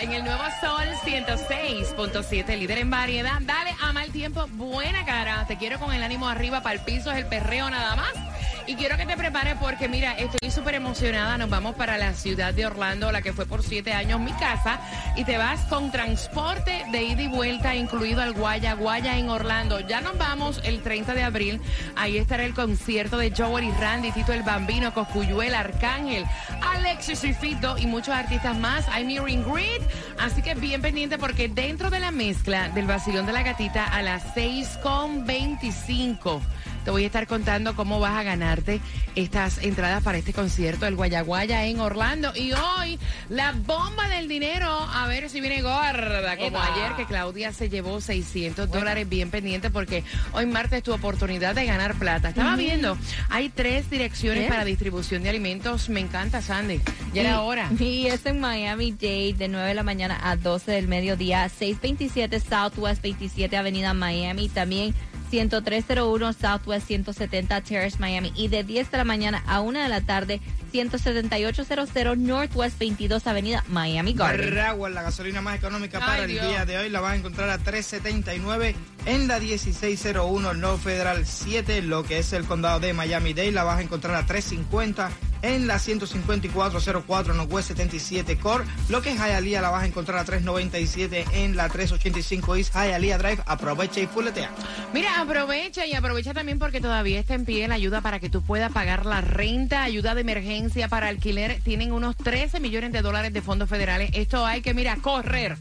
En 0.00 0.12
el 0.12 0.22
nuevo 0.22 0.44
Sol 0.60 0.86
106.7, 1.04 2.56
líder 2.56 2.78
en 2.78 2.88
variedad. 2.88 3.38
Dale 3.40 3.74
a 3.80 3.92
mal 3.92 4.10
tiempo, 4.12 4.46
buena 4.52 5.04
cara. 5.04 5.44
Te 5.48 5.56
quiero 5.56 5.80
con 5.80 5.92
el 5.92 6.04
ánimo 6.04 6.28
arriba, 6.28 6.62
para 6.62 6.76
el 6.76 6.80
piso 6.82 7.10
es 7.10 7.18
el 7.18 7.26
perreo 7.26 7.68
nada 7.68 7.96
más. 7.96 8.27
Y 8.68 8.74
quiero 8.74 8.98
que 8.98 9.06
te 9.06 9.16
prepares 9.16 9.56
porque, 9.58 9.88
mira, 9.88 10.12
estoy 10.12 10.50
súper 10.50 10.74
emocionada. 10.74 11.38
Nos 11.38 11.48
vamos 11.48 11.74
para 11.74 11.96
la 11.96 12.12
ciudad 12.12 12.52
de 12.52 12.66
Orlando, 12.66 13.10
la 13.10 13.22
que 13.22 13.32
fue 13.32 13.46
por 13.46 13.62
siete 13.62 13.94
años 13.94 14.20
mi 14.20 14.32
casa. 14.32 14.78
Y 15.16 15.24
te 15.24 15.38
vas 15.38 15.60
con 15.70 15.90
transporte 15.90 16.84
de 16.92 17.02
ida 17.02 17.22
y 17.22 17.28
vuelta, 17.28 17.74
incluido 17.74 18.20
al 18.20 18.34
Guaya 18.34 18.74
Guaya 18.74 19.16
en 19.16 19.30
Orlando. 19.30 19.80
Ya 19.80 20.02
nos 20.02 20.18
vamos 20.18 20.60
el 20.64 20.82
30 20.82 21.14
de 21.14 21.22
abril. 21.22 21.62
Ahí 21.96 22.18
estará 22.18 22.44
el 22.44 22.52
concierto 22.52 23.16
de 23.16 23.32
Joel 23.34 23.64
y 23.64 23.70
Randy, 23.70 24.12
Tito 24.12 24.34
el 24.34 24.42
Bambino, 24.42 24.92
Coscuyuel, 24.92 25.54
Arcángel, 25.54 26.26
Alexis 26.60 27.24
y 27.24 27.32
Fito 27.32 27.78
y 27.78 27.86
muchos 27.86 28.14
artistas 28.14 28.54
más. 28.58 28.86
Hay 28.90 29.06
Mirroring 29.06 29.50
Grid. 29.50 29.80
Así 30.20 30.42
que 30.42 30.54
bien 30.54 30.82
pendiente 30.82 31.16
porque 31.16 31.48
dentro 31.48 31.88
de 31.88 32.00
la 32.00 32.10
mezcla 32.10 32.68
del 32.68 32.86
vacilón 32.86 33.24
de 33.24 33.32
la 33.32 33.42
gatita 33.42 33.86
a 33.86 34.02
las 34.02 34.34
6.25 34.34 36.42
te 36.84 36.90
voy 36.90 37.04
a 37.04 37.06
estar 37.06 37.26
contando 37.26 37.74
cómo 37.76 38.00
vas 38.00 38.16
a 38.18 38.22
ganarte 38.22 38.80
estas 39.14 39.58
entradas 39.58 40.02
para 40.02 40.18
este 40.18 40.32
concierto 40.32 40.84
del 40.84 40.94
Guayaguaya 40.94 41.64
en 41.66 41.80
Orlando. 41.80 42.32
Y 42.34 42.52
hoy, 42.52 42.98
la 43.28 43.52
bomba 43.52 44.08
del 44.08 44.28
dinero, 44.28 44.68
a 44.68 45.06
ver 45.06 45.30
si 45.30 45.40
viene 45.40 45.62
gorda, 45.62 46.36
como 46.36 46.60
ayer 46.60 46.92
que 46.96 47.04
Claudia 47.06 47.52
se 47.52 47.68
llevó 47.68 48.00
600 48.00 48.70
dólares 48.70 49.08
bien 49.08 49.30
pendiente 49.30 49.70
porque 49.70 50.04
hoy 50.32 50.46
martes 50.46 50.82
tu 50.82 50.92
oportunidad 50.92 51.54
de 51.54 51.66
ganar 51.66 51.94
plata. 51.96 52.30
Estaba 52.30 52.56
viendo, 52.56 52.96
hay 53.28 53.48
tres 53.48 53.90
direcciones 53.90 54.48
para 54.48 54.64
distribución 54.64 55.22
de 55.22 55.30
alimentos. 55.30 55.88
Me 55.88 56.00
encanta, 56.00 56.42
Sandy. 56.42 56.80
Ya 57.12 57.22
era 57.22 57.40
hora. 57.42 57.70
Y 57.88 58.06
es 58.06 58.26
en 58.26 58.38
Miami 58.38 58.92
Dade 58.92 59.32
de 59.32 59.48
9 59.48 59.68
de 59.68 59.74
la 59.74 59.82
mañana 59.82 60.20
a 60.22 60.36
12 60.36 60.72
del 60.72 60.88
mediodía, 60.88 61.48
627 61.48 62.38
Southwest 62.40 63.02
27 63.02 63.56
Avenida 63.56 63.94
Miami, 63.94 64.48
también 64.48 64.94
10301 65.30 66.32
Southwest 66.32 66.86
170 66.86 67.60
Terrace 67.62 67.98
Miami 67.98 68.32
y 68.34 68.48
de 68.48 68.64
10 68.64 68.90
de 68.90 68.96
la 68.98 69.04
mañana 69.04 69.42
a 69.46 69.60
1 69.60 69.80
de 69.80 69.88
la 69.88 70.00
tarde 70.00 70.40
17800 70.72 72.18
Northwest 72.18 72.78
22 72.78 73.26
Avenida 73.26 73.64
Miami 73.68 74.12
Garden. 74.14 74.54
Barragua, 74.54 74.90
la 74.90 75.02
gasolina 75.02 75.40
más 75.40 75.56
económica 75.56 75.98
Ay, 75.98 76.04
para 76.04 76.24
el 76.24 76.30
Dios. 76.30 76.46
día 76.46 76.64
de 76.64 76.78
hoy, 76.78 76.90
la 76.90 77.00
vas 77.00 77.12
a 77.12 77.16
encontrar 77.16 77.50
a 77.50 77.58
3.79 77.58 78.74
en 79.06 79.28
la 79.28 79.38
1601 79.38 80.54
North 80.54 80.82
Federal 80.82 81.26
7, 81.26 81.82
lo 81.82 82.04
que 82.04 82.18
es 82.18 82.32
el 82.32 82.44
condado 82.44 82.80
de 82.80 82.92
Miami-Dade, 82.92 83.52
la 83.52 83.64
vas 83.64 83.78
a 83.78 83.82
encontrar 83.82 84.14
a 84.16 84.26
3.50 84.26 85.08
en 85.42 85.66
la 85.66 85.78
15404 85.78 87.34
Northwest 87.34 87.68
77 87.68 88.38
Core, 88.38 88.64
lo 88.88 89.02
que 89.02 89.10
es 89.10 89.16
Hialeah 89.16 89.60
la 89.60 89.70
vas 89.70 89.84
a 89.84 89.86
encontrar 89.86 90.18
a 90.18 90.24
3.97 90.24 91.26
en 91.32 91.56
la 91.56 91.68
385 91.68 92.56
East 92.56 92.74
Hialeah 92.74 93.18
Drive. 93.18 93.42
Aprovecha 93.46 94.00
y 94.00 94.06
fuletea. 94.06 94.50
Mira, 94.92 95.20
aprovecha 95.20 95.86
y 95.86 95.94
aprovecha 95.94 96.34
también 96.34 96.58
porque 96.58 96.80
todavía 96.80 97.20
está 97.20 97.34
en 97.34 97.44
pie 97.44 97.68
la 97.68 97.74
ayuda 97.74 98.00
para 98.00 98.20
que 98.20 98.30
tú 98.30 98.42
puedas 98.42 98.72
pagar 98.72 99.06
la 99.06 99.20
renta, 99.20 99.82
ayuda 99.82 100.14
de 100.14 100.22
emergencia 100.22 100.88
para 100.88 101.08
alquiler. 101.08 101.60
Tienen 101.62 101.92
unos 101.92 102.16
13 102.16 102.60
millones 102.60 102.92
de 102.92 103.02
dólares 103.02 103.32
de 103.32 103.42
fondos 103.42 103.68
federales. 103.68 104.10
Esto 104.14 104.46
hay 104.46 104.62
que, 104.62 104.74
mira, 104.74 104.96
correr 104.96 105.56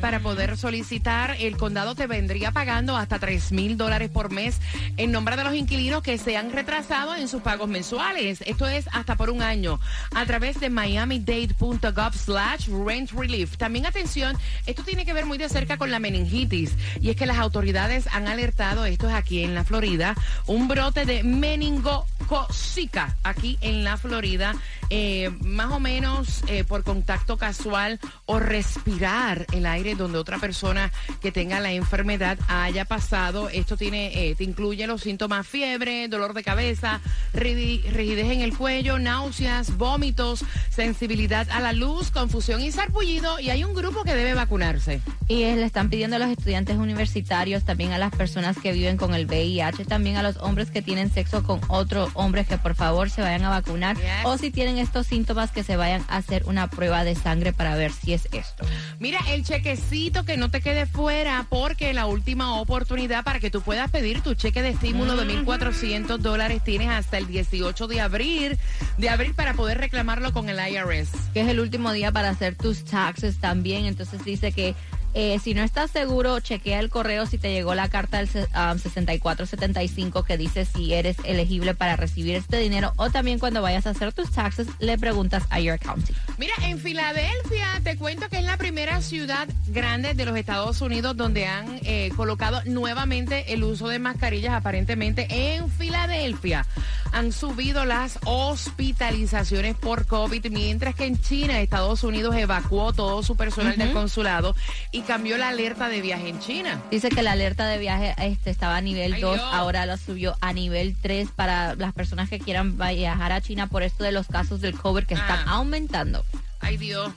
para 0.00 0.20
poder 0.20 0.56
solicitar. 0.56 1.36
El 1.38 1.56
condado 1.56 1.94
te 1.94 2.06
vendría 2.06 2.50
pagando 2.50 2.96
hasta 2.96 3.18
3 3.18 3.52
mil 3.52 3.76
dólares 3.76 4.10
por 4.10 4.30
mes 4.30 4.60
en 4.96 5.12
nombre 5.12 5.36
de 5.36 5.44
los 5.44 5.54
inquilinos 5.54 6.02
que 6.02 6.18
se 6.18 6.36
han 6.36 6.52
retrasado 6.52 7.14
en 7.14 7.28
sus 7.28 7.42
pagos 7.42 7.68
mensuales. 7.68 8.42
Esto 8.46 8.68
es 8.68 8.88
hasta 8.92 9.16
por 9.22 9.30
un 9.30 9.40
año 9.40 9.78
a 10.16 10.26
través 10.26 10.58
de 10.58 10.68
miamidade.gov 10.68 12.12
slash 12.12 12.66
rent 12.84 13.12
relief. 13.12 13.56
También 13.56 13.86
atención, 13.86 14.36
esto 14.66 14.82
tiene 14.82 15.04
que 15.04 15.12
ver 15.12 15.26
muy 15.26 15.38
de 15.38 15.48
cerca 15.48 15.76
con 15.76 15.92
la 15.92 16.00
meningitis 16.00 16.74
y 17.00 17.10
es 17.10 17.14
que 17.14 17.26
las 17.26 17.38
autoridades 17.38 18.08
han 18.10 18.26
alertado, 18.26 18.84
esto 18.84 19.08
es 19.08 19.14
aquí 19.14 19.44
en 19.44 19.54
la 19.54 19.62
Florida, 19.62 20.16
un 20.48 20.66
brote 20.66 21.04
de 21.04 21.22
meningococica 21.22 23.16
aquí 23.22 23.58
en 23.60 23.84
la 23.84 23.96
Florida, 23.96 24.56
eh, 24.90 25.30
más 25.40 25.70
o 25.70 25.78
menos 25.78 26.42
eh, 26.48 26.64
por 26.64 26.82
contacto 26.82 27.36
casual 27.36 28.00
o 28.26 28.40
respirar 28.40 29.46
el 29.52 29.66
aire 29.66 29.94
donde 29.94 30.18
otra 30.18 30.38
persona 30.38 30.90
que 31.20 31.30
tenga 31.30 31.60
la 31.60 31.70
enfermedad 31.70 32.38
haya 32.48 32.86
pasado. 32.86 33.48
Esto 33.50 33.76
tiene, 33.76 34.30
eh, 34.30 34.34
te 34.34 34.42
incluye 34.42 34.84
los 34.88 35.02
síntomas 35.02 35.46
fiebre, 35.46 36.08
dolor 36.08 36.34
de 36.34 36.42
cabeza, 36.42 37.00
rigidez 37.32 38.30
en 38.32 38.40
el 38.40 38.56
cuello, 38.56 38.98
náuseas, 39.12 39.76
vómitos, 39.76 40.42
sensibilidad 40.70 41.46
a 41.50 41.60
la 41.60 41.74
luz, 41.74 42.10
confusión 42.10 42.62
y 42.62 42.72
sarpullido. 42.72 43.38
Y 43.40 43.50
hay 43.50 43.62
un 43.62 43.74
grupo 43.74 44.04
que 44.04 44.14
debe 44.14 44.32
vacunarse. 44.32 45.02
Y 45.28 45.40
le 45.44 45.64
están 45.64 45.90
pidiendo 45.90 46.16
a 46.16 46.18
los 46.18 46.30
estudiantes 46.30 46.78
universitarios, 46.78 47.62
también 47.64 47.92
a 47.92 47.98
las 47.98 48.10
personas 48.14 48.56
que 48.56 48.72
viven 48.72 48.96
con 48.96 49.14
el 49.14 49.26
VIH, 49.26 49.84
también 49.84 50.16
a 50.16 50.22
los 50.22 50.38
hombres 50.38 50.70
que 50.70 50.80
tienen 50.80 51.12
sexo 51.12 51.42
con 51.42 51.60
otros 51.68 52.10
hombres 52.14 52.46
que 52.48 52.56
por 52.56 52.74
favor 52.74 53.10
se 53.10 53.20
vayan 53.20 53.44
a 53.44 53.50
vacunar 53.50 53.96
Yes. 53.96 54.24
o 54.24 54.38
si 54.38 54.50
tienen 54.50 54.78
estos 54.78 55.06
síntomas 55.06 55.50
que 55.50 55.62
se 55.62 55.76
vayan 55.76 56.02
a 56.08 56.16
hacer 56.16 56.44
una 56.46 56.70
prueba 56.70 57.04
de 57.04 57.14
sangre 57.14 57.52
para 57.52 57.76
ver 57.76 57.92
si 57.92 58.14
es 58.14 58.28
esto. 58.32 58.64
Mira, 58.98 59.18
el 59.28 59.44
chequecito 59.44 60.24
que 60.24 60.38
no 60.38 60.50
te 60.50 60.62
quede 60.62 60.86
fuera 60.86 61.46
porque 61.50 61.92
la 61.92 62.06
última 62.06 62.58
oportunidad 62.60 63.24
para 63.24 63.40
que 63.40 63.50
tú 63.50 63.60
puedas 63.60 63.90
pedir 63.90 64.22
tu 64.22 64.34
cheque 64.34 64.62
de 64.62 64.70
estímulo 64.70 65.16
de 65.16 65.26
1.400 65.26 66.16
dólares 66.18 66.62
tienes 66.64 66.88
hasta 66.88 67.18
el 67.18 67.26
18 67.26 67.86
de 67.88 68.00
abril, 68.00 68.58
de 69.02 69.10
abril 69.10 69.34
para 69.34 69.54
poder 69.54 69.78
reclamarlo 69.78 70.32
con 70.32 70.48
el 70.48 70.58
IRS. 70.60 71.10
Que 71.34 71.40
es 71.40 71.48
el 71.48 71.58
último 71.58 71.90
día 71.90 72.12
para 72.12 72.30
hacer 72.30 72.54
tus 72.54 72.84
taxes 72.84 73.38
también, 73.40 73.84
entonces 73.84 74.24
dice 74.24 74.52
que 74.52 74.76
eh, 75.14 75.38
si 75.40 75.52
no 75.52 75.62
estás 75.62 75.90
seguro, 75.90 76.40
chequea 76.40 76.78
el 76.78 76.88
correo 76.88 77.26
si 77.26 77.36
te 77.36 77.52
llegó 77.52 77.74
la 77.74 77.90
carta 77.90 78.18
del 78.18 78.28
um, 78.28 78.78
6475 78.78 80.22
que 80.22 80.38
dice 80.38 80.64
si 80.64 80.94
eres 80.94 81.16
elegible 81.24 81.74
para 81.74 81.96
recibir 81.96 82.34
este 82.34 82.56
dinero 82.58 82.94
o 82.96 83.10
también 83.10 83.38
cuando 83.38 83.60
vayas 83.60 83.86
a 83.86 83.90
hacer 83.90 84.14
tus 84.14 84.30
taxes 84.30 84.68
le 84.78 84.96
preguntas 84.96 85.42
a 85.50 85.60
your 85.60 85.74
accountant. 85.74 86.16
Mira, 86.38 86.54
en 86.62 86.78
Filadelfia 86.78 87.80
te 87.84 87.98
cuento 87.98 88.28
que 88.30 88.38
es 88.38 88.44
la 88.44 88.56
primera 88.56 89.02
ciudad 89.02 89.48
grande 89.66 90.14
de 90.14 90.24
los 90.24 90.36
Estados 90.36 90.80
Unidos 90.80 91.14
donde 91.16 91.44
han 91.44 91.80
eh, 91.82 92.10
colocado 92.16 92.62
nuevamente 92.64 93.52
el 93.52 93.64
uso 93.64 93.88
de 93.88 93.98
mascarillas 93.98 94.54
aparentemente 94.54 95.26
en 95.28 95.68
Filadelfia. 95.70 96.64
Han 97.12 97.30
subido 97.32 97.84
las 97.84 98.18
hospitalizaciones 98.24 99.76
por 99.76 100.06
COVID, 100.06 100.46
mientras 100.50 100.94
que 100.94 101.04
en 101.06 101.20
China 101.20 101.60
Estados 101.60 102.02
Unidos 102.04 102.34
evacuó 102.36 102.92
todo 102.92 103.22
su 103.22 103.36
personal 103.36 103.76
del 103.76 103.92
consulado 103.92 104.56
y 104.92 105.02
cambió 105.02 105.36
la 105.36 105.48
alerta 105.48 105.88
de 105.88 106.00
viaje 106.00 106.28
en 106.30 106.40
China. 106.40 106.80
Dice 106.90 107.10
que 107.10 107.22
la 107.22 107.32
alerta 107.32 107.66
de 107.66 107.78
viaje 107.78 108.14
este, 108.18 108.50
estaba 108.50 108.76
a 108.76 108.80
nivel 108.80 109.12
Ay, 109.14 109.20
2, 109.20 109.34
Dios. 109.34 109.46
ahora 109.52 109.84
lo 109.86 109.96
subió 109.98 110.36
a 110.40 110.52
nivel 110.52 110.96
3 111.00 111.28
para 111.36 111.74
las 111.74 111.92
personas 111.92 112.30
que 112.30 112.38
quieran 112.38 112.78
viajar 112.78 113.32
a 113.32 113.40
China 113.40 113.66
por 113.66 113.82
esto 113.82 114.04
de 114.04 114.12
los 114.12 114.26
casos 114.26 114.60
del 114.60 114.74
COVID 114.78 115.04
que 115.04 115.14
están 115.14 115.40
Ah. 115.46 115.56
aumentando. 115.56 116.24
Ay 116.60 116.76
Dios. 116.78 117.12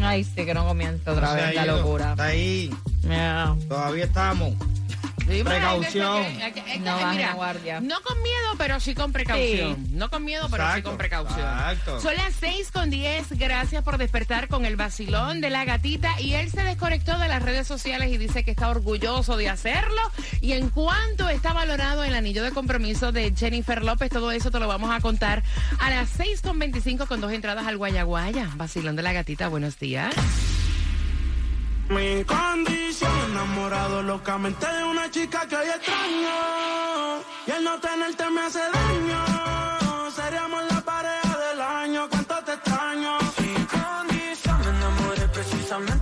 Ay, 0.00 0.24
sí, 0.24 0.44
que 0.44 0.54
no 0.54 0.64
comienza 0.66 1.12
otra 1.12 1.28
No 1.28 1.34
vez 1.34 1.54
la 1.54 1.64
ido. 1.66 1.76
locura. 1.78 2.10
Está 2.12 2.24
ahí, 2.24 2.70
Yeah. 3.02 3.56
todavía 3.68 4.04
estamos. 4.04 4.54
Sí, 5.28 5.42
Precaución. 5.44 6.24
que- 6.24 6.52
que- 6.52 6.62
que- 6.64 6.78
No 6.78 6.92
bajen 6.96 7.10
mira, 7.10 7.26
la 7.28 7.34
guardia. 7.34 7.80
No 7.80 8.00
con 8.02 8.22
miedo, 8.22 8.54
pero 8.56 8.80
sí 8.80 8.94
con 8.94 9.12
precaución. 9.12 9.86
No 9.92 10.08
con 10.10 10.24
miedo, 10.24 10.48
pero 10.50 10.64
sí 10.74 10.82
con 10.82 10.96
precaución. 10.96 11.40
exacto. 11.40 12.00
Son 12.00 12.14
las 12.16 12.34
6 12.34 12.70
con 12.72 12.90
10. 12.90 13.26
Gracias 13.38 13.82
por 13.84 13.98
despertar 13.98 14.48
con 14.48 14.64
el 14.64 14.76
vacilón 14.76 15.40
de 15.40 15.50
la 15.50 15.64
gatita. 15.64 16.20
Y 16.20 16.34
él 16.34 16.50
se 16.50 16.62
desconectó 16.62 17.18
de 17.18 17.28
las 17.28 17.42
redes 17.42 17.66
sociales 17.66 18.10
y 18.10 18.16
dice 18.18 18.42
que 18.44 18.50
está 18.52 18.68
orgulloso 18.70 19.36
de 19.36 19.48
hacerlo. 19.48 20.00
Y 20.40 20.52
en 20.52 20.70
cuanto 20.70 21.28
está 21.28 21.52
valorado 21.52 22.04
el 22.04 22.14
anillo 22.14 22.42
de 22.42 22.50
compromiso 22.52 23.12
de 23.12 23.32
Jennifer 23.36 23.84
López, 23.84 24.10
todo 24.10 24.32
eso 24.32 24.50
te 24.50 24.58
lo 24.58 24.68
vamos 24.68 24.90
a 24.90 25.00
contar 25.00 25.42
a 25.78 25.90
las 25.90 26.08
6 26.10 26.40
con 26.40 26.58
25 26.58 27.06
con 27.06 27.20
dos 27.20 27.32
entradas 27.32 27.66
al 27.66 27.76
Guayaguaya. 27.76 28.50
Vacilón 28.56 28.96
de 28.96 29.02
la 29.02 29.12
gatita, 29.12 29.48
buenos 29.48 29.78
días 29.78 30.14
locamente 33.68 34.66
de 34.66 34.84
una 34.84 35.10
chica 35.10 35.46
que 35.46 35.56
hoy 35.56 35.68
extraño. 35.68 37.22
Y 37.46 37.50
el 37.50 37.64
no 37.64 37.78
tenerte 37.78 38.30
me 38.30 38.40
hace 38.40 38.60
daño. 38.60 40.10
Seríamos 40.10 40.62
la 40.70 40.80
pareja 40.80 41.38
del 41.50 41.60
año, 41.60 42.08
cuánto 42.08 42.34
te 42.44 42.52
extraño. 42.54 43.18
Sin 43.36 43.66
condición 43.66 44.58
me 44.60 44.68
enamoré 44.68 45.28
precisamente 45.28 45.97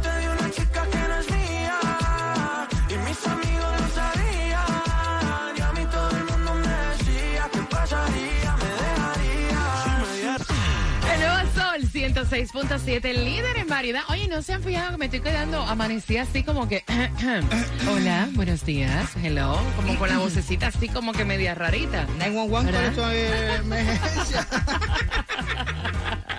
106.7, 12.30 13.12
líder 13.14 13.56
en 13.56 13.68
variedad. 13.68 14.02
Oye, 14.08 14.26
¿no 14.26 14.42
se 14.42 14.52
han 14.52 14.62
fijado 14.62 14.92
que 14.92 14.96
me 14.98 15.04
estoy 15.04 15.20
quedando 15.20 15.62
amanecida 15.62 16.22
así 16.22 16.42
como 16.42 16.68
que... 16.68 16.82
Hola, 17.88 18.28
buenos 18.32 18.64
días, 18.66 19.12
hello. 19.22 19.56
Como 19.76 19.96
con 19.96 20.08
la 20.08 20.18
vocecita 20.18 20.66
así 20.68 20.88
como 20.88 21.12
que 21.12 21.24
media 21.24 21.54
rarita. 21.54 22.06
911 22.18 22.72
con 22.72 22.84
esto 22.84 23.06
de 23.06 23.54
emergencia. 23.56 24.46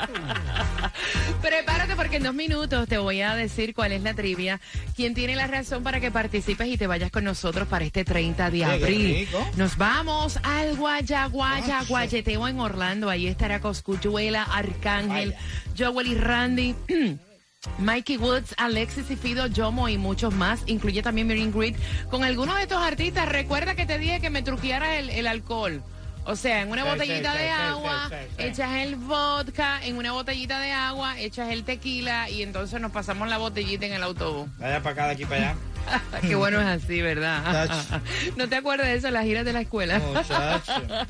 Prepárate 1.41 1.76
porque 1.97 2.17
en 2.17 2.23
dos 2.23 2.35
minutos 2.35 2.87
te 2.87 2.99
voy 2.99 3.21
a 3.21 3.35
decir 3.35 3.73
cuál 3.73 3.91
es 3.91 4.03
la 4.03 4.13
trivia, 4.13 4.61
quién 4.95 5.15
tiene 5.15 5.35
la 5.35 5.47
razón 5.47 5.83
para 5.83 5.99
que 5.99 6.11
participes 6.11 6.67
y 6.67 6.77
te 6.77 6.85
vayas 6.85 7.11
con 7.11 7.23
nosotros 7.23 7.67
para 7.67 7.83
este 7.83 8.05
30 8.05 8.51
de 8.51 8.63
abril. 8.63 9.27
Nos 9.55 9.77
vamos 9.77 10.39
al 10.43 10.77
Guayaguaya. 10.77 11.83
Guayeteo 11.83 12.47
en 12.47 12.59
Orlando. 12.59 13.09
Ahí 13.09 13.27
estará 13.27 13.59
Coscuyuela, 13.59 14.43
Arcángel, 14.43 15.33
Joel 15.77 16.07
y 16.07 16.15
Randy. 16.15 16.75
Mikey 17.79 18.17
Woods, 18.17 18.53
Alexis 18.57 19.09
y 19.09 19.15
Fido, 19.15 19.47
Yomo 19.47 19.89
y 19.89 19.97
muchos 19.97 20.33
más. 20.33 20.61
Incluye 20.67 21.01
también 21.01 21.27
Mirin 21.27 21.51
Grid. 21.51 21.75
Con 22.11 22.23
algunos 22.23 22.55
de 22.57 22.61
estos 22.61 22.81
artistas, 22.81 23.27
recuerda 23.27 23.75
que 23.75 23.87
te 23.87 23.97
dije 23.97 24.21
que 24.21 24.29
me 24.29 24.43
truquearas 24.43 24.99
el, 24.99 25.09
el 25.09 25.25
alcohol. 25.25 25.83
O 26.29 26.35
sea, 26.35 26.61
en 26.61 26.69
una 26.69 26.83
Sí, 26.83 26.89
botellita 26.89 27.31
sí, 27.31 27.37
de 27.37 27.43
sí, 27.45 27.49
agua, 27.49 28.11
echas 28.37 28.71
el 28.75 28.97
vodka, 28.97 29.79
en 29.85 29.95
una 29.95 30.11
botellita 30.11 30.59
de 30.59 30.73
agua, 30.73 31.17
echas 31.19 31.49
el 31.49 31.63
tequila 31.63 32.29
y 32.29 32.43
entonces 32.43 32.81
nos 32.81 32.91
pasamos 32.91 33.29
la 33.29 33.37
botellita 33.37 33.85
en 33.85 33.93
el 33.93 34.03
autobús. 34.03 34.49
Vaya 34.59 34.83
para 34.83 34.91
acá, 34.93 35.05
de 35.07 35.13
aquí 35.13 35.25
para 35.25 35.51
allá. 35.51 35.55
Qué 36.21 36.35
bueno 36.35 36.59
es 36.59 36.67
así, 36.67 37.01
¿verdad? 37.01 37.69
¿No 38.35 38.47
te 38.49 38.55
acuerdas 38.55 38.87
de 38.87 38.95
eso, 38.95 39.11
las 39.11 39.25
giras 39.25 39.45
de 39.45 39.53
la 39.53 39.61
escuela? 39.61 40.01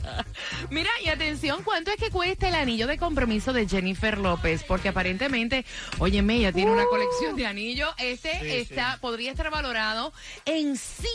Mira, 0.70 0.90
y 1.04 1.10
atención, 1.10 1.64
¿cuánto 1.64 1.92
es 1.92 1.98
que 1.98 2.10
cuesta 2.10 2.48
el 2.48 2.56
anillo 2.56 2.88
de 2.88 2.98
compromiso 2.98 3.54
de 3.54 3.68
Jennifer 3.68 4.18
López? 4.18 4.64
Porque 4.64 4.90
aparentemente, 4.90 5.66
óyeme, 6.00 6.36
ella 6.36 6.52
tiene 6.52 6.72
una 6.72 6.86
colección 6.86 7.36
de 7.36 7.46
anillos. 7.46 7.90
Este 7.98 8.40
Sí, 8.40 8.48
está, 8.52 8.98
podría 9.02 9.32
estar 9.32 9.50
valorado 9.50 10.14
en 10.46 10.76
5 10.78 11.08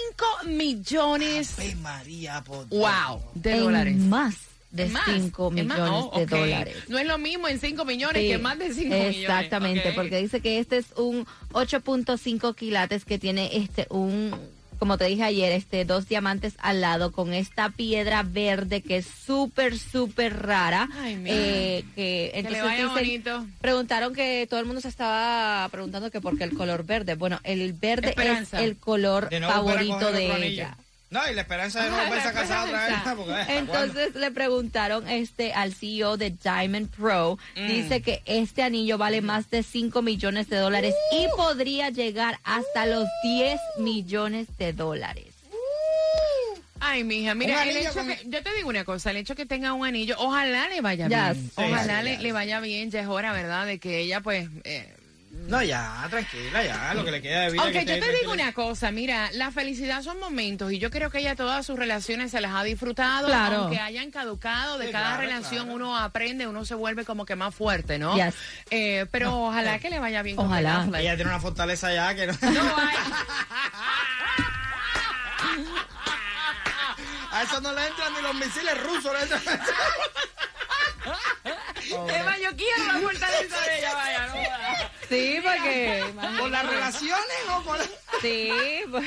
millones, 0.47 1.59
Ave 1.59 1.75
María, 1.77 2.43
por 2.43 2.67
wow, 2.69 3.23
de 3.35 3.53
en 3.53 3.61
dólares. 3.61 3.97
más 3.97 4.52
de 4.73 4.85
Es 4.85 4.93
más, 4.93 5.05
5 5.07 5.53
es 5.57 5.65
más, 5.67 5.79
millones 5.79 6.11
de 6.17 6.27
dólares. 6.27 6.77
No 6.89 6.99
es 6.99 7.07
lo 7.07 7.19
mismo 7.19 7.47
en 7.49 7.61
5 7.61 7.85
millones 7.85 8.23
Sí, 8.23 8.29
que 8.29 8.39
más 8.39 8.59
de 8.59 8.73
5 8.73 8.89
millones. 8.95 9.17
Exactamente, 9.19 9.93
porque 9.95 10.19
dice 10.21 10.41
que 10.41 10.59
este 10.59 10.79
es 10.79 10.87
un 10.97 11.27
8.5 11.53 12.55
quilates 12.57 13.05
que 13.05 13.19
tiene 13.19 13.57
este 13.57 13.87
un 13.91 14.35
como 14.79 14.99
te 14.99 15.05
dije 15.05 15.23
ayer, 15.23 15.53
este 15.53 15.85
dos 15.85 16.09
diamantes 16.09 16.55
al 16.59 16.81
lado 16.81 17.13
con 17.13 17.33
esta 17.35 17.69
piedra 17.69 18.25
verde 18.25 18.81
que 18.81 18.97
es 18.97 19.07
súper 19.07 19.79
súper 19.79 20.37
rara. 20.43 20.89
Ay, 21.01 21.15
mira. 21.15 21.37
eh, 21.37 21.85
que 21.95 22.31
Que 22.33 22.39
entonces 22.41 22.63
le 22.63 22.69
vaya 22.69 22.83
dicen- 22.89 22.95
bonito. 22.95 23.47
preguntaron 23.61 24.13
que 24.13 24.45
todo 24.51 24.59
el 24.59 24.67
mundo 24.67 24.81
se 24.81 24.89
estaba 24.89 25.69
preguntando 25.69 26.11
que 26.11 26.21
por 26.21 26.37
qué 26.37 26.43
el 26.43 26.55
color 26.55 26.85
verde. 26.85 27.15
Bueno, 27.15 27.39
el 27.45 27.75
verde 27.75 28.09
Esperanza. 28.09 28.59
es 28.59 28.65
el 28.65 28.77
color 28.77 29.29
De 29.29 29.41
favorito 29.41 30.11
de 30.11 30.47
ella. 30.49 30.77
No, 31.13 31.21
y 31.31 31.35
la 31.35 31.43
esperanza 31.43 31.85
de 31.85 31.91
no 31.91 31.97
volverse 31.99 32.29
a 32.29 32.33
casar 32.41 32.67
otra 32.67 32.87
vez. 32.87 32.95
Porque, 33.17 33.23
eh, 33.33 33.45
¿cuándo? 33.67 33.93
Entonces 33.93 34.15
le 34.15 34.31
preguntaron 34.31 35.07
este 35.09 35.53
al 35.53 35.75
CEO 35.75 36.17
de 36.17 36.31
Diamond 36.31 36.89
Pro, 36.91 37.39
Mm. 37.55 37.67
dice 37.69 38.01
que 38.03 38.23
este 38.25 38.63
anillo 38.63 38.97
vale 38.99 39.21
más 39.21 39.51
de 39.51 39.63
5 39.63 40.01
millones 40.03 40.49
de 40.49 40.57
dólares 40.57 40.95
y 41.13 41.27
podría 41.37 41.91
llegar 41.91 42.41
hasta 42.45 42.87
los 42.87 43.07
10 43.23 43.61
millones 43.79 44.49
de 44.59 44.73
dólares. 44.73 45.27
Ay, 46.85 47.05
mija, 47.05 47.35
mira, 47.37 47.63
el 47.63 47.77
hecho 47.77 47.93
con- 47.95 48.09
que, 48.09 48.19
yo 48.27 48.43
te 48.43 48.53
digo 48.55 48.69
una 48.69 48.85
cosa, 48.85 49.11
el 49.13 49.19
hecho 49.19 49.37
que 49.37 49.47
tenga 49.47 49.73
un 49.73 49.87
anillo, 49.87 50.17
ojalá 50.19 50.69
le 50.69 50.81
vaya 50.81 51.07
Ya, 51.09 51.33
bien. 51.33 51.45
sí, 51.45 51.53
ojalá 51.57 52.01
sí, 52.01 52.05
le, 52.07 52.19
le 52.19 52.33
vaya 52.33 52.59
bien, 52.59 52.91
ya 52.91 53.01
es 53.03 53.07
hora, 53.07 53.33
¿verdad? 53.33 53.67
De 53.67 53.79
que 53.79 53.99
ella, 54.01 54.21
pues... 54.21 54.49
eh, 54.65 54.93
No, 55.35 55.63
ya, 55.63 56.07
tranquila, 56.11 56.63
ya, 56.63 56.93
lo 56.95 57.05
que 57.07 57.11
le 57.11 57.23
queda 57.23 57.41
de 57.43 57.53
vida. 57.53 57.63
Aunque 57.63 57.87
que 57.87 57.99
yo 57.99 58.05
te 58.07 58.13
digo 58.19 58.33
una 58.33 58.53
cosa, 58.53 58.91
mira, 58.93 59.31
la 59.33 59.51
felicidad 59.51 60.03
son 60.03 60.21
momentos 60.21 60.71
y 60.73 60.79
yo 60.79 60.91
creo 60.91 61.11
que 61.11 61.19
ella 61.21 61.35
todas 61.35 61.65
sus 61.65 61.79
relaciones 61.79 62.31
se 62.31 62.41
las 62.43 62.53
ha 62.55 62.63
disfrutado, 62.63 63.27
Claro. 63.29 63.57
aunque 63.63 63.81
hayan 63.81 64.11
caducado, 64.11 64.77
de 64.79 64.87
Sí, 64.87 64.93
cada 64.93 65.17
claro, 65.17 65.23
relación 65.23 65.65
claro. 65.65 65.75
uno 65.75 65.97
aprende, 65.99 66.47
uno 66.47 66.67
se 66.67 66.75
vuelve 66.75 67.07
como 67.07 67.25
que 67.25 67.35
más 67.35 67.55
fuerte, 67.55 67.99
¿no? 67.99 68.15
Yes. 68.15 68.35
Eh, 68.71 69.07
pero 69.11 69.47
ojalá 69.47 69.79
que 69.79 69.89
le 69.89 69.99
vaya 69.99 70.21
bien. 70.23 70.37
con 70.37 70.47
Ojalá. 70.47 70.83
Affleck. 70.83 71.01
Ella 71.01 71.15
tiene 71.17 71.31
una 71.31 71.41
fortaleza 71.41 71.93
ya 71.95 72.15
que 72.15 72.27
no. 72.27 72.33
No 72.35 72.77
hay. 72.77 72.97
A 77.33 77.43
eso 77.45 77.61
no 77.63 77.73
le 77.73 77.87
entran 77.87 78.13
ni 78.15 78.21
los 78.21 78.35
misiles 78.35 78.83
rusos. 78.83 79.13
Le 79.15 79.23
entran. 79.23 79.43
Eva, 82.15 82.39
yo 82.39 82.51
quiero 82.57 82.85
la 82.93 83.01
fortaleza 83.01 83.61
de 83.67 83.79
ella. 83.79 83.92
Sí, 85.13 85.37
porque... 85.43 86.05
¿Por 86.39 86.51
las 86.51 86.67
relaciones 86.67 87.37
o 87.51 87.63
por.? 87.63 87.79
Sí, 88.23 88.51
pues, 88.91 89.05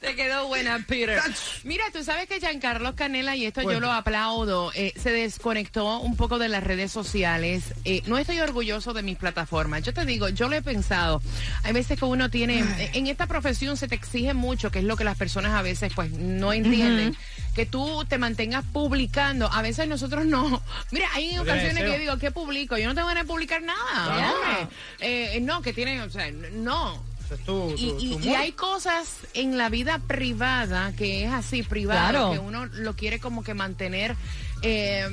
Te 0.00 0.14
quedó 0.14 0.46
buena, 0.48 0.84
Peter. 0.86 1.20
Mira, 1.64 1.84
tú 1.92 2.04
sabes 2.04 2.28
que 2.28 2.38
Giancarlo 2.38 2.94
Canela, 2.94 3.36
y 3.36 3.46
esto 3.46 3.62
yo 3.62 3.80
lo 3.80 3.90
aplaudo, 3.90 4.70
eh, 4.74 4.92
se 4.96 5.10
desconectó 5.10 5.98
un 5.98 6.16
poco 6.16 6.38
de 6.38 6.48
las 6.48 6.62
redes 6.62 6.92
sociales. 6.92 7.74
Eh, 7.84 8.02
no 8.06 8.18
estoy 8.18 8.40
orgulloso 8.40 8.92
de 8.92 9.02
mis 9.02 9.16
plataformas. 9.16 9.82
Yo 9.82 9.92
te 9.92 10.04
digo, 10.04 10.28
yo 10.28 10.48
lo 10.48 10.56
he 10.56 10.62
pensado. 10.62 11.22
Hay 11.62 11.72
veces 11.72 11.98
que 11.98 12.04
uno 12.04 12.30
tiene, 12.30 12.64
en 12.92 13.06
esta 13.06 13.26
profesión 13.26 13.76
se 13.76 13.88
te 13.88 13.94
exige 13.94 14.34
mucho, 14.34 14.70
que 14.70 14.80
es 14.80 14.84
lo 14.84 14.96
que 14.96 15.04
las 15.04 15.16
personas 15.16 15.52
a 15.52 15.62
veces 15.62 15.92
pues 15.94 16.10
no 16.10 16.52
entienden. 16.52 17.16
Que 17.54 17.66
tú 17.66 18.04
te 18.08 18.18
mantengas 18.18 18.64
publicando. 18.72 19.50
A 19.52 19.62
veces 19.62 19.86
nosotros 19.88 20.26
no. 20.26 20.60
Mira, 20.90 21.08
hay 21.14 21.38
ocasiones 21.38 21.82
que 21.84 21.92
yo 21.92 21.98
digo, 21.98 22.18
¿qué 22.18 22.30
publico? 22.30 22.76
Yo 22.76 22.88
no 22.88 22.94
tengo 22.94 23.06
ganas 23.08 23.24
de 23.24 23.28
publicar 23.28 23.62
nada. 23.62 24.20
No. 24.20 24.34
hombre. 24.34 24.74
Eh, 25.00 25.38
no, 25.40 25.62
que 25.62 25.72
tiene, 25.72 26.02
o 26.02 26.10
sea, 26.10 26.30
no. 26.30 27.02
Eso 27.24 27.34
es 27.36 27.44
tu, 27.44 27.70
Y, 27.70 27.76
tu- 27.76 27.84
y- 27.84 27.88
tu 27.90 28.02
y 28.02 28.08
mundo. 28.18 28.36
hay 28.36 28.52
cosas 28.52 29.16
en 29.32 29.56
la 29.56 29.68
vida 29.70 29.98
privada 30.06 30.92
que 30.96 31.24
es 31.24 31.32
así, 31.32 31.62
privado, 31.62 32.10
Claro. 32.10 32.32
que 32.32 32.38
uno 32.38 32.66
lo 32.66 32.96
quiere 32.96 33.18
como 33.20 33.42
que 33.42 33.54
mantener 33.54 34.14
eh, 34.62 35.08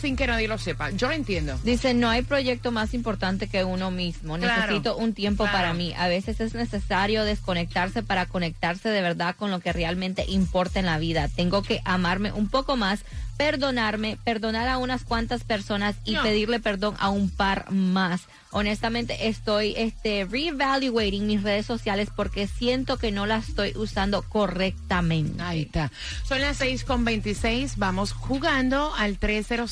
sin 0.00 0.16
que 0.16 0.26
nadie 0.26 0.48
lo 0.48 0.58
sepa. 0.58 0.90
Yo 0.90 1.08
lo 1.08 1.14
entiendo. 1.14 1.58
Dice, 1.62 1.94
no 1.94 2.08
hay 2.10 2.22
proyecto 2.22 2.72
más 2.72 2.94
importante 2.94 3.48
que 3.48 3.64
uno 3.64 3.90
mismo. 3.90 4.36
Claro, 4.38 4.62
Necesito 4.62 4.96
un 4.96 5.14
tiempo 5.14 5.44
claro. 5.44 5.58
para 5.58 5.74
mí. 5.74 5.94
A 5.96 6.08
veces 6.08 6.40
es 6.40 6.54
necesario 6.54 7.24
desconectarse 7.24 8.02
para 8.02 8.26
conectarse 8.26 8.88
de 8.88 9.02
verdad 9.02 9.36
con 9.36 9.50
lo 9.50 9.60
que 9.60 9.72
realmente 9.72 10.24
importa 10.28 10.80
en 10.80 10.86
la 10.86 10.98
vida. 10.98 11.28
Tengo 11.28 11.62
que 11.62 11.80
amarme 11.84 12.32
un 12.32 12.48
poco 12.48 12.76
más, 12.76 13.00
perdonarme, 13.36 14.16
perdonar 14.24 14.68
a 14.68 14.78
unas 14.78 15.04
cuantas 15.04 15.44
personas 15.44 15.96
y 16.04 16.12
No. 16.12 16.22
pedirle 16.22 16.60
perdón 16.60 16.94
a 16.98 17.08
un 17.10 17.30
par 17.30 17.70
más. 17.70 18.22
Honestamente 18.52 19.26
estoy 19.28 19.74
este 19.76 20.24
reevaluating 20.30 21.26
mis 21.26 21.42
redes 21.42 21.66
sociales 21.66 22.08
porque 22.14 22.46
siento 22.46 22.96
que 22.98 23.10
no 23.10 23.26
las 23.26 23.48
estoy 23.48 23.72
usando 23.74 24.22
correctamente. 24.22 25.42
Ahí 25.42 25.62
está. 25.62 25.90
Son 26.24 26.40
las 26.40 26.58
6 26.58 26.84
con 26.84 27.04
26. 27.04 27.76
Vamos 27.78 28.12
jugando 28.12 28.94
al 28.94 29.16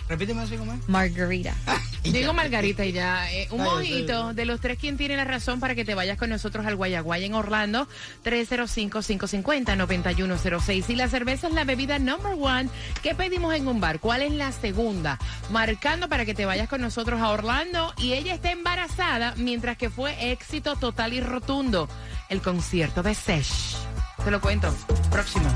Repíteme 0.07 0.43
así 0.43 0.55
como 0.57 0.71
es. 0.73 0.87
Margarita. 0.87 1.55
Digo 2.03 2.31
Margarita 2.33 2.85
y 2.85 2.91
ya. 2.91 3.31
eh, 3.33 3.47
un 3.49 3.63
mojito 3.63 4.35
de 4.35 4.45
los 4.45 4.61
tres, 4.61 4.77
¿quién 4.79 4.97
tiene 4.97 5.15
la 5.15 5.23
razón 5.23 5.59
para 5.59 5.73
que 5.73 5.83
te 5.83 5.95
vayas 5.95 6.19
con 6.19 6.29
nosotros 6.29 6.63
al 6.67 6.75
Guayaguay 6.75 7.25
en 7.25 7.33
Orlando? 7.33 7.87
305-550-9106. 8.23 10.89
Y 10.89 10.95
la 10.95 11.07
cerveza 11.07 11.47
es 11.47 11.53
la 11.53 11.63
bebida 11.63 11.97
number 11.97 12.33
one 12.39 12.69
que 13.01 13.15
pedimos 13.15 13.55
en 13.55 13.67
un 13.67 13.81
bar. 13.81 13.99
¿Cuál 13.99 14.21
es 14.21 14.31
la 14.33 14.51
segunda? 14.51 15.17
Marcando 15.49 16.07
para 16.07 16.23
que 16.25 16.35
te 16.35 16.45
vayas 16.45 16.69
con 16.69 16.81
nosotros 16.81 17.19
a 17.21 17.29
Orlando 17.29 17.91
y 17.97 18.13
ella 18.13 18.35
está 18.35 18.51
embarazada 18.51 19.33
mientras 19.37 19.75
que 19.77 19.89
fue 19.89 20.31
éxito 20.31 20.75
total 20.75 21.13
y 21.13 21.21
rotundo 21.21 21.89
el 22.29 22.41
concierto 22.41 23.01
de 23.01 23.15
Sesh. 23.15 23.77
Te 24.23 24.29
lo 24.31 24.39
cuento. 24.41 24.71
Próximo. 25.09 25.49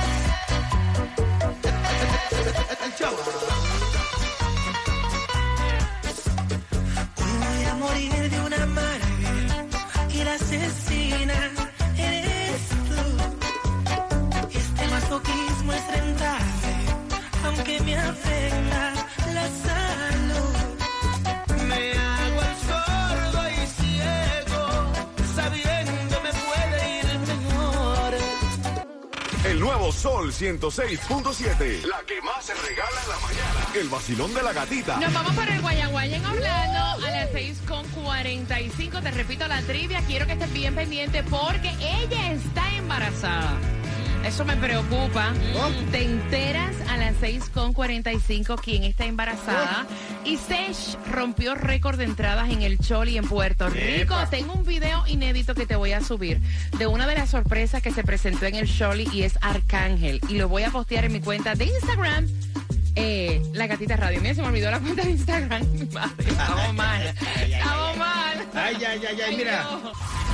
Asesina 10.50 11.52
eres 11.98 12.62
tú. 12.90 13.04
Este 14.58 14.88
masoquismo 14.88 15.74
es 15.74 15.88
rentable, 15.92 16.74
aunque 17.46 17.80
me 17.82 17.96
afecta 17.96 18.94
Sol 29.92 30.32
106.7. 30.32 31.84
La 31.86 32.02
que 32.06 32.22
más 32.22 32.46
se 32.46 32.54
regala 32.54 33.02
en 33.04 33.10
la 33.10 33.20
mañana. 33.20 33.68
El 33.76 33.90
vacilón 33.90 34.34
de 34.34 34.44
la 34.44 34.54
gatita. 34.54 35.00
Nos 35.00 35.14
vamos 35.14 35.34
para 35.34 35.56
el 35.56 35.62
Guayaguaya 35.62 36.18
en 36.18 36.26
Orlando 36.26 37.06
a 37.06 37.12
las 37.12 37.30
6.45. 37.32 39.02
Te 39.02 39.12
repito 39.12 39.48
la 39.48 39.62
trivia. 39.62 40.02
Quiero 40.08 40.26
que 40.28 40.34
estés 40.34 40.54
bien 40.54 40.76
pendiente 40.76 41.24
porque 41.24 41.70
ella 41.80 42.32
está 42.32 42.76
embarazada. 42.76 43.58
Eso 44.26 44.46
me 44.46 44.56
preocupa. 44.58 45.34
Te 45.92 46.04
enteras 46.04 46.76
a 46.90 46.98
las 46.98 47.16
6.45 47.16 48.60
quién 48.62 48.84
está 48.84 49.06
embarazada. 49.06 49.88
Y 50.30 50.38
Sesh 50.38 50.96
rompió 51.12 51.56
récord 51.56 51.98
de 51.98 52.04
entradas 52.04 52.52
en 52.52 52.62
el 52.62 52.78
Choli 52.78 53.18
en 53.18 53.28
Puerto 53.28 53.68
Rico. 53.68 54.16
Tengo 54.30 54.54
un 54.54 54.64
video 54.64 55.04
inédito 55.08 55.56
que 55.56 55.66
te 55.66 55.76
voy 55.76 55.94
a 55.94 56.02
subir 56.02 56.40
de 56.78 56.86
una 56.86 57.08
de 57.08 57.16
las 57.16 57.32
sorpresas 57.32 57.82
que 57.82 57.92
se 57.92 58.04
presentó 58.04 58.46
en 58.46 58.54
el 58.54 58.72
Choli 58.72 59.10
y 59.12 59.24
es 59.24 59.40
Arcángel. 59.42 60.22
Y 60.30 60.36
lo 60.36 60.48
voy 60.48 60.62
a 60.62 60.70
postear 60.70 61.06
en 61.06 61.14
mi 61.14 61.20
cuenta 61.20 61.56
de 61.56 61.66
Instagram. 61.66 62.28
Eh, 62.96 63.42
la 63.54 63.66
gatita 63.66 63.96
radio. 63.96 64.22
Mira, 64.22 64.36
se 64.36 64.44
me 64.44 64.50
olvidó 64.50 64.70
la 64.70 64.80
cuenta 64.80 65.02
de 65.02 65.10
Instagram. 65.10 65.64
Madre, 65.92 66.14
Estamos 66.28 66.74
mal. 66.76 67.16
Estamos 67.42 67.98
mal. 67.98 68.48
Ay, 68.54 68.76
ay, 68.88 69.02
ay, 69.10 69.22
ay, 69.26 69.36
mira. 69.36 69.64
no. 69.64 69.92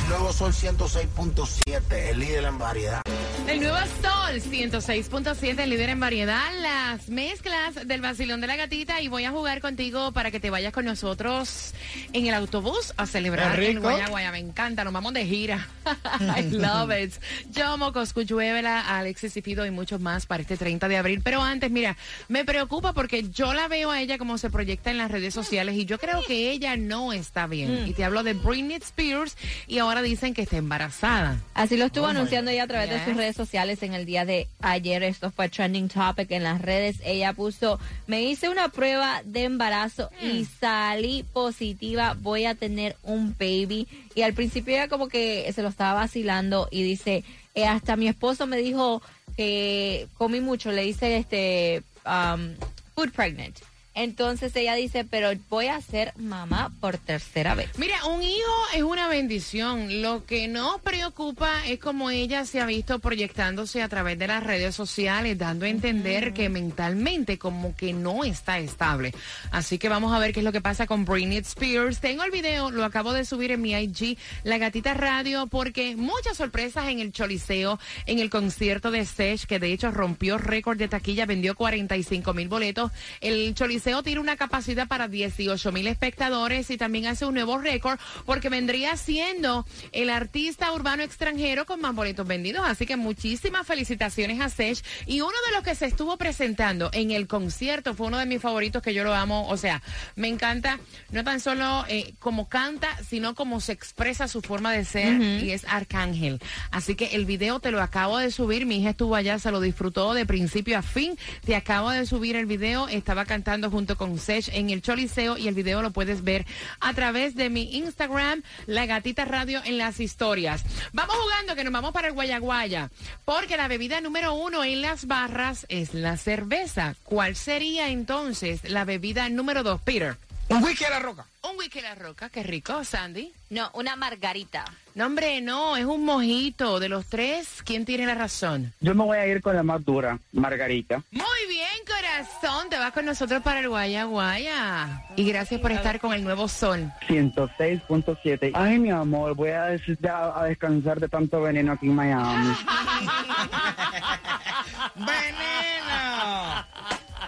Nuevo 0.07 0.31
Sol 0.31 0.53
106.7, 0.53 2.09
el 2.09 2.19
líder 2.19 2.43
en 2.43 2.59
variedad. 2.59 3.01
El 3.47 3.59
nuevo 3.59 3.77
Sol 4.01 4.39
106.7, 4.39 5.65
líder 5.65 5.89
en 5.89 5.99
variedad, 5.99 6.43
las 6.61 7.09
mezclas 7.09 7.87
del 7.87 8.01
vacilón 8.01 8.39
de 8.39 8.47
la 8.47 8.55
gatita 8.55 9.01
y 9.01 9.07
voy 9.07 9.23
a 9.23 9.31
jugar 9.31 9.61
contigo 9.61 10.11
para 10.11 10.29
que 10.29 10.39
te 10.39 10.51
vayas 10.51 10.73
con 10.73 10.85
nosotros 10.85 11.73
en 12.13 12.27
el 12.27 12.33
autobús 12.35 12.93
a 12.97 13.07
celebrar 13.07 13.59
en. 13.59 13.79
Guayaguaya. 13.79 14.31
Me 14.31 14.39
encanta, 14.39 14.83
nos 14.83 14.93
vamos 14.93 15.13
de 15.13 15.25
gira. 15.25 15.67
I 16.37 16.51
love 16.51 16.91
it. 16.91 17.13
Yo, 17.51 17.77
Mocoscu, 17.77 18.21
Lluevela, 18.21 18.97
Alexis 18.97 19.35
y 19.37 19.41
Fido 19.41 19.65
y 19.65 19.71
muchos 19.71 19.99
más 20.01 20.25
para 20.27 20.41
este 20.41 20.57
30 20.57 20.87
de 20.87 20.97
abril. 20.97 21.21
Pero 21.23 21.41
antes, 21.41 21.71
mira, 21.71 21.97
me 22.27 22.45
preocupa 22.45 22.93
porque 22.93 23.29
yo 23.29 23.53
la 23.53 23.67
veo 23.67 23.91
a 23.91 24.01
ella 24.01 24.17
como 24.17 24.37
se 24.37 24.49
proyecta 24.49 24.91
en 24.91 24.97
las 24.97 25.09
redes 25.09 25.33
sociales 25.33 25.75
y 25.75 25.85
yo 25.85 25.97
creo 25.97 26.21
que 26.23 26.51
ella 26.51 26.77
no 26.77 27.11
está 27.13 27.47
bien. 27.47 27.87
Y 27.87 27.93
te 27.93 28.03
hablo 28.03 28.23
de 28.23 28.33
Britney 28.33 28.77
Spears 28.77 29.35
y 29.67 29.79
ahora 29.79 29.94
dicen 30.01 30.33
que 30.33 30.41
está 30.43 30.57
embarazada. 30.57 31.39
Así 31.53 31.77
lo 31.77 31.83
Oh 31.83 31.87
estuvo 31.87 32.05
anunciando 32.07 32.51
ella 32.51 32.63
a 32.63 32.67
través 32.67 32.89
de 32.89 33.03
sus 33.05 33.15
redes 33.15 33.35
sociales 33.35 33.81
en 33.83 33.93
el 33.93 34.05
día 34.05 34.25
de 34.25 34.47
ayer. 34.61 35.03
Esto 35.03 35.31
fue 35.31 35.49
trending 35.49 35.87
topic 35.89 36.31
en 36.31 36.43
las 36.43 36.61
redes. 36.61 36.97
Ella 37.03 37.33
puso, 37.33 37.79
me 38.07 38.23
hice 38.23 38.49
una 38.49 38.69
prueba 38.69 39.21
de 39.25 39.43
embarazo 39.43 40.09
Mm. 40.21 40.25
y 40.25 40.45
salí 40.45 41.23
positiva. 41.33 42.15
Voy 42.19 42.45
a 42.45 42.55
tener 42.55 42.95
un 43.03 43.35
baby. 43.37 43.87
Y 44.15 44.21
al 44.21 44.33
principio 44.33 44.75
ella 44.75 44.87
como 44.87 45.07
que 45.07 45.51
se 45.53 45.61
lo 45.61 45.69
estaba 45.69 45.93
vacilando 45.93 46.67
y 46.71 46.83
dice, 46.83 47.23
eh, 47.53 47.65
hasta 47.65 47.95
mi 47.95 48.07
esposo 48.07 48.47
me 48.47 48.57
dijo 48.57 49.01
que 49.37 50.07
comí 50.17 50.41
mucho. 50.41 50.71
Le 50.71 50.83
dice 50.83 51.17
este 51.17 51.83
um, 52.05 52.53
food 52.95 53.11
pregnant. 53.11 53.57
Entonces 53.95 54.53
ella 54.57 54.75
dice, 54.75 55.05
pero 55.05 55.31
voy 55.49 55.67
a 55.67 55.79
ser 55.79 56.11
mamá 56.17 56.69
por 56.81 56.97
tercera 56.97 57.55
vez. 57.55 57.69
Mira, 57.77 58.05
un 58.05 58.21
hijo 58.21 58.53
es 58.75 58.83
una 58.83 59.07
bendición. 59.07 60.01
Lo 60.01 60.25
que 60.25 60.49
nos 60.49 60.81
preocupa 60.81 61.65
es 61.65 61.79
como 61.79 62.09
ella 62.09 62.43
se 62.43 62.59
ha 62.59 62.65
visto 62.65 62.99
proyectándose 62.99 63.81
a 63.81 63.87
través 63.87 64.19
de 64.19 64.27
las 64.27 64.43
redes 64.43 64.75
sociales, 64.75 65.37
dando 65.37 65.65
a 65.65 65.69
entender 65.69 66.33
que 66.33 66.49
mentalmente 66.49 67.37
como 67.37 67.73
que 67.77 67.93
no 67.93 68.25
está 68.25 68.59
estable. 68.59 69.13
Así 69.51 69.77
que 69.77 69.87
vamos 69.87 70.13
a 70.13 70.19
ver 70.19 70.33
qué 70.33 70.41
es 70.41 70.43
lo 70.43 70.51
que 70.51 70.59
pasa 70.59 70.87
con 70.87 71.05
Britney 71.05 71.37
Spears. 71.37 72.01
Tengo 72.01 72.23
el 72.25 72.31
video, 72.31 72.71
lo 72.71 72.83
acabo 72.83 73.13
de 73.13 73.23
subir 73.23 73.51
en 73.51 73.61
mi 73.61 73.71
IG, 73.71 74.17
La 74.43 74.57
Gatita 74.57 74.93
Radio, 74.93 75.47
porque 75.47 75.95
muchas 75.95 76.35
sorpresas 76.35 76.89
en 76.89 76.99
el 76.99 77.13
Choliseo, 77.13 77.79
en 78.07 78.19
el 78.19 78.29
concierto 78.29 78.91
de 78.91 79.05
Sesh, 79.05 79.45
que 79.45 79.57
de 79.57 79.71
hecho 79.71 79.89
rompió 79.91 80.37
récord 80.37 80.77
de 80.77 80.89
taquilla, 80.89 81.25
vendió 81.25 81.55
45 81.55 82.33
mil 82.33 82.49
boletos. 82.49 82.91
El 83.21 83.55
Choliseo 83.55 83.84
tiene 84.03 84.19
una 84.19 84.35
capacidad 84.35 84.87
para 84.87 85.07
18 85.07 85.71
mil 85.71 85.85
espectadores 85.87 86.69
y 86.71 86.77
también 86.77 87.05
hace 87.05 87.25
un 87.25 87.35
nuevo 87.35 87.59
récord 87.59 87.99
porque 88.25 88.49
vendría 88.49 88.97
siendo 88.97 89.65
el 89.91 90.09
artista 90.09 90.71
urbano 90.71 91.03
extranjero 91.03 91.65
con 91.65 91.81
más 91.81 91.93
boletos 91.93 92.27
vendidos. 92.27 92.63
Así 92.67 92.85
que 92.85 92.95
muchísimas 92.95 93.67
felicitaciones 93.67 94.41
a 94.41 94.49
Sesh. 94.49 94.83
Y 95.05 95.21
uno 95.21 95.35
de 95.47 95.53
los 95.53 95.63
que 95.63 95.75
se 95.75 95.85
estuvo 95.85 96.17
presentando 96.17 96.89
en 96.93 97.11
el 97.11 97.27
concierto 97.27 97.93
fue 97.93 98.07
uno 98.07 98.17
de 98.17 98.25
mis 98.25 98.41
favoritos 98.41 98.81
que 98.81 98.93
yo 98.93 99.03
lo 99.03 99.13
amo. 99.13 99.47
O 99.49 99.57
sea, 99.57 99.83
me 100.15 100.27
encanta 100.27 100.79
no 101.11 101.23
tan 101.23 101.39
solo 101.39 101.85
eh, 101.87 102.15
como 102.19 102.49
canta, 102.49 102.87
sino 103.07 103.35
como 103.35 103.59
se 103.59 103.71
expresa 103.71 104.27
su 104.27 104.41
forma 104.41 104.71
de 104.73 104.83
ser 104.83 105.21
y 105.21 105.51
es 105.51 105.65
Arcángel. 105.65 106.39
Así 106.71 106.95
que 106.95 107.15
el 107.15 107.25
video 107.25 107.59
te 107.59 107.71
lo 107.71 107.81
acabo 107.81 108.17
de 108.17 108.31
subir. 108.31 108.65
Mi 108.65 108.79
hija 108.79 108.91
estuvo 108.91 109.15
allá, 109.15 109.37
se 109.37 109.51
lo 109.51 109.61
disfrutó 109.61 110.13
de 110.13 110.25
principio 110.25 110.77
a 110.77 110.81
fin. 110.81 111.17
Te 111.45 111.55
acabo 111.55 111.91
de 111.91 112.05
subir 112.05 112.35
el 112.35 112.45
video. 112.45 112.87
Estaba 112.87 113.25
cantando 113.25 113.69
junto 113.75 113.97
con 113.97 114.17
Sech 114.17 114.47
en 114.53 114.69
el 114.69 114.81
Choliseo 114.81 115.37
y 115.37 115.49
el 115.49 115.53
video 115.53 115.81
lo 115.81 115.91
puedes 115.91 116.23
ver 116.23 116.45
a 116.79 116.93
través 116.93 117.35
de 117.35 117.49
mi 117.49 117.75
Instagram, 117.75 118.41
La 118.67 118.85
Gatita 118.85 119.25
Radio 119.25 119.59
en 119.65 119.77
las 119.77 119.99
historias. 119.99 120.63
Vamos 120.93 121.13
jugando 121.17 121.55
que 121.55 121.65
nos 121.65 121.73
vamos 121.73 121.91
para 121.91 122.07
el 122.07 122.13
Guayaguaya, 122.13 122.89
porque 123.25 123.57
la 123.57 123.67
bebida 123.67 123.99
número 123.99 124.33
uno 124.33 124.63
en 124.63 124.81
las 124.81 125.07
barras 125.07 125.65
es 125.67 125.93
la 125.93 126.15
cerveza. 126.15 126.95
¿Cuál 127.03 127.35
sería 127.35 127.89
entonces 127.89 128.61
la 128.63 128.85
bebida 128.85 129.27
número 129.27 129.61
dos, 129.61 129.81
Peter? 129.81 130.15
Un 130.47 130.63
whisky 130.63 130.85
a 130.85 130.89
la 130.91 130.99
roca. 130.99 131.25
Un 131.41 131.57
whisky 131.57 131.81
la 131.81 131.95
roca, 131.95 132.29
qué 132.29 132.43
rico, 132.43 132.83
Sandy. 132.83 133.33
No, 133.49 133.69
una 133.73 133.95
margarita. 133.95 134.63
No, 134.93 135.07
hombre, 135.07 135.41
no, 135.41 135.75
es 135.75 135.85
un 135.85 136.05
mojito. 136.05 136.79
De 136.79 136.87
los 136.87 137.07
tres, 137.07 137.61
¿quién 137.65 137.83
tiene 137.85 138.05
la 138.05 138.13
razón? 138.15 138.71
Yo 138.79 138.93
me 138.95 139.03
voy 139.03 139.17
a 139.17 139.25
ir 139.27 139.41
con 139.41 139.55
la 139.55 139.63
más 139.63 139.83
dura, 139.83 140.17
Margarita. 140.33 141.01
Muy 141.11 141.47
bien, 141.49 141.67
corazón. 141.87 142.69
Te 142.69 142.77
vas 142.77 142.91
con 142.93 143.05
nosotros 143.05 143.41
para 143.43 143.59
el 143.59 143.69
Guaya 143.69 144.03
Guaya. 144.05 145.03
Y 145.15 145.25
gracias 145.27 145.59
por 145.61 145.71
estar 145.71 145.99
con 145.99 146.13
el 146.13 146.23
nuevo 146.23 146.47
sol. 146.47 146.91
106.7. 147.07 148.51
Ay, 148.53 148.77
mi 148.79 148.91
amor, 148.91 149.33
voy 149.35 149.49
a, 149.49 149.63
des- 149.65 149.81
a 150.05 150.43
descansar 150.45 150.99
de 150.99 151.09
tanto 151.09 151.41
veneno 151.41 151.73
aquí 151.73 151.87
en 151.87 151.95
Miami. 151.95 152.49
¡Veneno! 154.95 155.84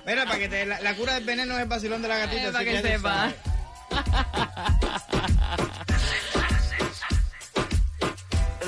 Mira, 0.08 0.24
para 0.24 0.40
que 0.40 0.48
te, 0.48 0.66
la, 0.66 0.80
la 0.80 0.96
cura 0.96 1.16
del 1.16 1.26
veneno 1.26 1.54
es 1.56 1.64
el 1.64 1.68
vacilón 1.68 2.02
de 2.02 2.08
la 2.08 2.18
gatita. 2.18 2.48
Eh, 2.48 2.52
para 2.54 2.64
que 2.64 2.82
sepa. 2.82 3.34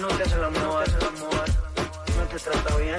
no 0.01 0.07
te 0.09 0.23
hace 0.23 0.35
el 0.35 0.43
amor, 0.43 0.83
hace 0.83 0.97
el 0.97 1.07
amor, 1.07 1.45
no 2.17 2.23
te 2.25 2.39
trata 2.39 2.75
bien. 2.75 2.97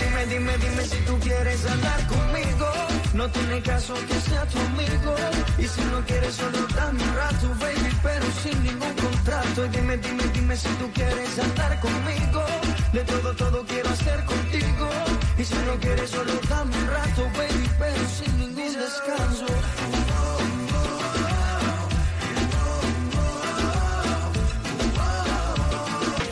Dime, 0.00 0.26
dime, 0.26 0.56
dime 0.56 0.84
si 0.84 0.96
tú 1.04 1.18
quieres 1.20 1.66
andar 1.66 2.06
conmigo. 2.06 2.72
No 3.12 3.30
tiene 3.32 3.60
caso 3.60 3.94
que 4.06 4.20
sea 4.20 4.46
tu 4.46 4.58
amigo. 4.58 5.14
Y 5.58 5.68
si 5.68 5.82
no 5.92 6.02
quieres, 6.06 6.36
solo 6.36 6.66
dame 6.74 7.02
un 7.02 7.16
rato, 7.16 7.54
baby, 7.60 7.98
pero 8.02 8.24
sin 8.42 8.62
ningún 8.62 8.94
contrato. 8.94 9.66
Y 9.66 9.68
dime, 9.68 9.98
dime, 9.98 10.22
dime 10.32 10.56
si 10.56 10.68
tú 10.80 10.90
quieres 10.94 11.38
andar 11.38 11.78
conmigo. 11.80 12.46
De 12.94 13.04
todo, 13.04 13.36
todo 13.36 13.66
quiero 13.66 13.90
hacer 13.90 14.24
contigo. 14.24 15.07
Y 15.38 15.44
si 15.44 15.54
no 15.54 15.78
quieres, 15.80 16.10
solo 16.10 16.32
dame 16.48 16.76
un 16.76 16.86
rato, 16.88 17.22
baby, 17.36 17.70
pero 17.78 18.08
sin 18.08 18.38
ningún 18.38 18.72
descanso. 18.74 19.46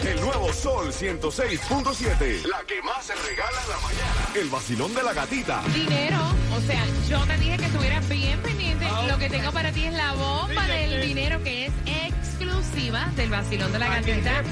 El 0.04 0.20
nuevo 0.20 0.52
Sol 0.52 0.92
106.7. 0.92 2.46
La 2.46 2.64
que 2.66 2.82
más 2.82 3.06
se 3.06 3.14
regala 3.14 3.62
en 3.62 3.70
la 3.70 3.78
mañana. 3.78 4.28
El 4.34 4.48
vacilón 4.48 4.92
de 4.92 5.02
la 5.04 5.12
gatita. 5.12 5.62
Dinero, 5.72 6.18
o 6.56 6.60
sea, 6.62 6.84
yo 7.08 7.24
te 7.26 7.38
dije 7.38 7.56
que 7.58 7.66
estuvieras 7.66 8.08
bien 8.08 8.42
pendiente. 8.42 8.86
Lo 9.06 9.18
que 9.18 9.30
tengo 9.30 9.52
para 9.52 9.70
ti 9.70 9.84
es 9.84 9.92
la 9.92 10.14
bomba 10.14 10.66
del 10.66 11.06
dinero 11.06 11.40
que 11.44 11.66
es 11.66 11.72
exclusiva 11.86 13.08
del 13.14 13.30
vacilón 13.30 13.70
de 13.70 13.78
la 13.78 13.88
gatita. 13.88 14.42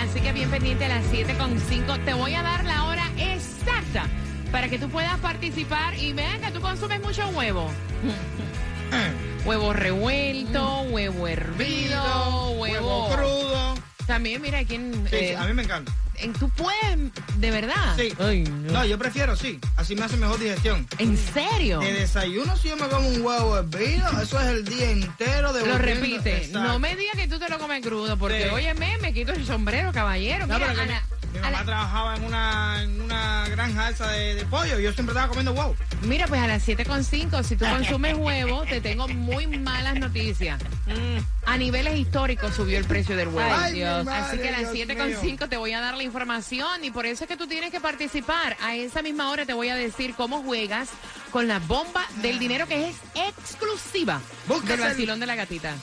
Así 0.00 0.20
que 0.20 0.32
bien 0.32 0.50
pendiente 0.52 0.84
a 0.84 0.88
las 0.88 1.04
7.5. 1.06 2.04
Te 2.04 2.14
voy 2.14 2.34
a 2.34 2.42
dar 2.44 2.64
la 2.64 2.84
hora 2.84 2.93
para 4.52 4.68
que 4.68 4.78
tú 4.78 4.88
puedas 4.88 5.18
participar 5.18 5.94
y 5.98 6.12
vean 6.12 6.40
que 6.40 6.50
tú 6.50 6.60
consumes 6.60 7.00
mucho 7.02 7.28
huevo. 7.30 7.70
Huevo 9.44 9.72
revuelto, 9.72 10.82
huevo 10.90 11.28
hervido, 11.28 12.50
huevo, 12.52 13.08
Huevo 13.08 13.08
crudo. 13.14 13.74
También, 14.06 14.40
mira, 14.40 14.58
aquí 14.60 14.76
en, 14.76 14.92
Sí, 15.10 15.16
eh, 15.16 15.28
sí, 15.30 15.34
a 15.34 15.44
mí 15.46 15.52
me 15.54 15.62
encanta. 15.64 15.92
en- 16.16 16.32
tú 16.34 16.48
puedes, 16.50 16.98
de 17.36 17.50
verdad. 17.50 17.94
Sí. 17.98 18.12
Ay, 18.18 18.42
no. 18.44 18.72
No, 18.72 18.84
yo 18.86 18.98
prefiero, 18.98 19.34
sí. 19.36 19.58
Así 19.76 19.94
me 19.96 20.04
hace 20.04 20.16
mejor 20.16 20.38
digestión. 20.38 20.86
¿En 20.98 21.16
serio? 21.18 21.80
De 21.80 21.92
desayuno, 21.92 22.56
si 22.56 22.68
yo 22.68 22.76
me 22.76 22.86
como 22.88 23.08
un 23.08 23.20
huevo 23.22 23.58
hervido, 23.58 24.08
eso 24.22 24.40
es 24.40 24.46
el 24.46 24.64
día 24.64 24.90
entero 24.90 25.52
de 25.52 25.66
Lo 25.66 25.76
repite. 25.78 26.48
No 26.52 26.78
me 26.78 26.96
digas 26.96 27.16
que 27.16 27.28
tú 27.28 27.38
te 27.38 27.48
lo 27.48 27.58
comes 27.58 27.82
crudo, 27.82 28.16
porque 28.18 28.44
Sí. 28.44 28.48
óyeme, 28.50 28.96
me 28.98 29.12
quito 29.12 29.32
el 29.32 29.44
sombrero, 29.46 29.92
caballero. 29.92 30.46
No, 30.46 30.54
Mira, 30.58 30.70
Ana, 30.70 31.02
mamá 31.44 31.58
la- 31.58 31.64
trabajaba 31.64 32.16
en 32.16 32.24
una, 32.24 32.82
en 32.82 33.00
una 33.00 33.48
granja 33.48 33.90
esa 33.90 34.08
de, 34.10 34.34
de 34.34 34.44
pollo 34.46 34.78
y 34.78 34.82
yo 34.84 34.92
siempre 34.92 35.12
estaba 35.12 35.28
comiendo 35.28 35.52
huevo. 35.52 35.76
Mira, 36.02 36.26
pues 36.26 36.40
a 36.42 36.46
las 36.46 36.66
7.5, 36.66 37.42
si 37.42 37.56
tú 37.56 37.64
consumes 37.66 38.14
huevo, 38.16 38.64
te 38.64 38.80
tengo 38.80 39.08
muy 39.08 39.46
malas 39.46 39.94
noticias. 39.98 40.60
A 41.46 41.56
niveles 41.56 41.96
históricos 41.98 42.54
subió 42.54 42.78
el 42.78 42.84
precio 42.84 43.16
del 43.16 43.28
huevo. 43.28 43.54
Ay, 43.54 43.72
mi 43.72 43.78
Dios. 43.80 44.04
madre, 44.04 44.20
Así 44.20 44.38
que 44.38 44.48
a 44.48 44.60
las 44.60 44.72
Dios 44.72 44.88
7.5 44.88 45.48
te 45.48 45.56
voy 45.56 45.72
a 45.72 45.80
dar 45.80 45.94
la 45.96 46.02
información 46.02 46.84
y 46.84 46.90
por 46.90 47.06
eso 47.06 47.24
es 47.24 47.28
que 47.28 47.36
tú 47.36 47.46
tienes 47.46 47.70
que 47.70 47.80
participar. 47.80 48.56
A 48.62 48.74
esa 48.74 49.02
misma 49.02 49.30
hora 49.30 49.46
te 49.46 49.52
voy 49.54 49.68
a 49.68 49.74
decir 49.76 50.14
cómo 50.14 50.42
juegas 50.42 50.88
con 51.30 51.48
la 51.48 51.58
bomba 51.58 52.04
del 52.22 52.38
dinero 52.38 52.66
que 52.66 52.88
es 52.88 52.96
exclusiva 53.14 54.20
del 54.48 54.72
el- 54.72 54.80
vacilón 54.80 55.20
de 55.20 55.26
la 55.26 55.34
gatita. 55.36 55.74